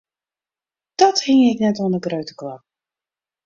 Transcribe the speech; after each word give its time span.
Dat 0.95 1.17
hingje 1.27 1.53
ik 1.53 1.59
net 1.63 1.79
oan 1.81 1.93
'e 1.93 1.99
grutte 2.05 2.33
klok. 2.39 2.61